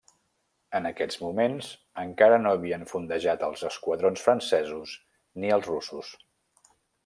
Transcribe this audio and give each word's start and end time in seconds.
En 0.77 0.87
aquests 0.89 1.17
moments, 1.23 1.67
encara 2.05 2.39
no 2.45 2.55
havien 2.57 2.87
fondejat 2.93 3.45
els 3.49 3.63
esquadrons 3.69 4.27
francesos 4.31 4.97
ni 5.45 5.57
els 5.59 5.73
russos. 5.75 6.15